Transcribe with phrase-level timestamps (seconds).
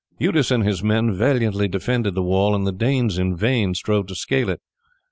[0.17, 4.15] Eudes and his men valiantly defended the wall, and the Danes in vain strove to
[4.15, 4.59] scale it.